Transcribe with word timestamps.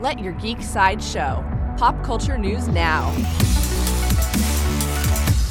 Let 0.00 0.18
your 0.18 0.32
geek 0.32 0.62
side 0.62 1.02
show. 1.02 1.44
Pop 1.76 2.02
culture 2.02 2.38
news 2.38 2.68
now. 2.68 3.10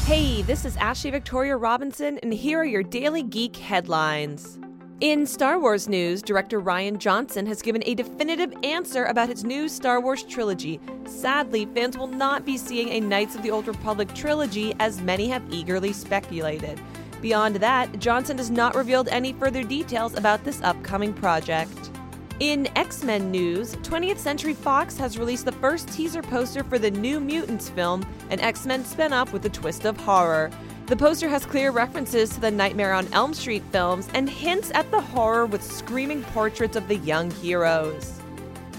Hey, 0.08 0.42
this 0.42 0.66
is 0.66 0.76
Ashley 0.78 1.12
Victoria 1.12 1.56
Robinson, 1.56 2.18
and 2.24 2.34
here 2.34 2.60
are 2.60 2.66
your 2.66 2.82
daily 2.82 3.22
geek 3.22 3.56
headlines. 3.56 4.58
In 5.02 5.28
Star 5.28 5.60
Wars 5.60 5.88
news, 5.88 6.24
director 6.24 6.60
Rian 6.60 6.98
Johnson 6.98 7.46
has 7.46 7.62
given 7.62 7.84
a 7.86 7.94
definitive 7.94 8.52
answer 8.64 9.06
about 9.06 9.30
his 9.30 9.44
new 9.44 9.70
Star 9.70 10.02
Wars 10.02 10.24
trilogy. 10.24 10.80
Sadly, 11.06 11.68
fans 11.76 11.96
will 11.96 12.08
not 12.08 12.44
be 12.44 12.58
seeing 12.58 12.90
a 12.90 13.00
Knights 13.00 13.36
of 13.36 13.44
the 13.44 13.52
Old 13.52 13.68
Republic 13.68 14.12
trilogy 14.16 14.74
as 14.80 15.00
many 15.00 15.28
have 15.28 15.44
eagerly 15.54 15.94
speculated. 15.94 16.82
Beyond 17.22 17.58
that, 17.58 18.00
Johnson 18.00 18.40
has 18.40 18.50
not 18.50 18.74
revealed 18.74 19.10
any 19.10 19.32
further 19.32 19.62
details 19.62 20.16
about 20.16 20.44
this 20.44 20.60
upcoming 20.64 21.14
project. 21.14 21.92
In 22.40 22.70
X 22.78 23.04
Men 23.04 23.32
news, 23.32 23.76
20th 23.78 24.18
Century 24.18 24.54
Fox 24.54 24.96
has 24.98 25.18
released 25.18 25.44
the 25.44 25.52
first 25.52 25.90
teaser 25.90 26.22
poster 26.22 26.64
for 26.64 26.80
the 26.80 26.90
New 26.90 27.20
Mutants 27.20 27.68
film, 27.68 28.06
an 28.30 28.40
X 28.40 28.66
Men 28.66 28.86
spin 28.86 29.12
off 29.12 29.34
with 29.34 29.44
a 29.44 29.50
twist 29.50 29.84
of 29.84 29.98
horror. 29.98 30.50
The 30.86 30.96
poster 30.96 31.28
has 31.28 31.46
clear 31.46 31.72
references 31.72 32.30
to 32.30 32.40
the 32.40 32.50
Nightmare 32.50 32.94
on 32.94 33.12
Elm 33.12 33.34
Street 33.34 33.64
films 33.74 34.08
and 34.14 34.30
hints 34.30 34.72
at 34.74 34.90
the 34.90 35.02
horror 35.02 35.48
with 35.48 35.62
screaming 35.62 36.24
portraits 36.24 36.78
of 36.78 36.88
the 36.88 36.96
young 36.96 37.30
heroes. 37.30 38.22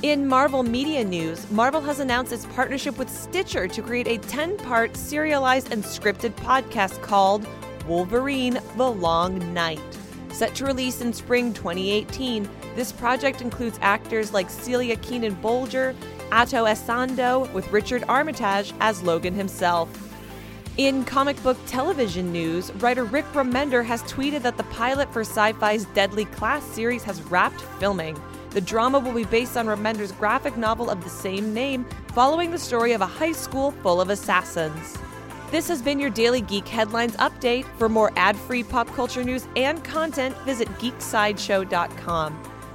In 0.02 0.26
Marvel 0.26 0.62
Media 0.62 1.04
News, 1.04 1.48
Marvel 1.50 1.82
has 1.82 2.00
announced 2.00 2.32
its 2.32 2.46
partnership 2.46 2.96
with 2.96 3.10
Stitcher 3.10 3.68
to 3.68 3.82
create 3.82 4.08
a 4.08 4.16
10 4.16 4.56
part 4.56 4.96
serialized 4.96 5.70
and 5.70 5.84
scripted 5.84 6.30
podcast 6.36 7.02
called 7.02 7.46
Wolverine 7.86 8.58
The 8.78 8.90
Long 8.90 9.52
Night. 9.52 9.80
Set 10.32 10.54
to 10.54 10.64
release 10.64 11.02
in 11.02 11.12
spring 11.12 11.52
2018, 11.52 12.48
this 12.76 12.92
project 12.92 13.40
includes 13.40 13.78
actors 13.82 14.32
like 14.32 14.48
Celia 14.48 14.96
Keenan 14.96 15.36
Bolger, 15.36 15.94
Ato 16.30 16.64
Essandoh, 16.64 17.52
with 17.52 17.70
Richard 17.72 18.04
Armitage 18.08 18.72
as 18.80 19.02
Logan 19.02 19.34
himself. 19.34 19.88
In 20.76 21.04
comic 21.04 21.42
book 21.42 21.58
television 21.66 22.32
news, 22.32 22.72
writer 22.76 23.04
Rick 23.04 23.26
Remender 23.32 23.84
has 23.84 24.02
tweeted 24.04 24.42
that 24.42 24.56
the 24.56 24.62
pilot 24.64 25.12
for 25.12 25.24
Syfy's 25.24 25.84
Deadly 25.86 26.24
Class 26.26 26.64
series 26.64 27.02
has 27.02 27.20
wrapped 27.22 27.60
filming. 27.78 28.20
The 28.50 28.60
drama 28.60 28.98
will 28.98 29.12
be 29.12 29.24
based 29.24 29.56
on 29.56 29.66
Remender's 29.66 30.12
graphic 30.12 30.56
novel 30.56 30.88
of 30.88 31.02
the 31.04 31.10
same 31.10 31.52
name, 31.52 31.84
following 32.14 32.50
the 32.50 32.58
story 32.58 32.92
of 32.92 33.00
a 33.00 33.06
high 33.06 33.32
school 33.32 33.72
full 33.82 34.00
of 34.00 34.10
assassins. 34.10 34.96
This 35.50 35.66
has 35.68 35.82
been 35.82 35.98
your 35.98 36.10
Daily 36.10 36.40
Geek 36.40 36.66
Headlines 36.66 37.16
Update. 37.16 37.64
For 37.76 37.88
more 37.88 38.12
ad 38.16 38.36
free 38.36 38.62
pop 38.62 38.86
culture 38.94 39.24
news 39.24 39.46
and 39.56 39.82
content, 39.82 40.36
visit 40.38 40.68
geeksideshow.com. 40.78 42.49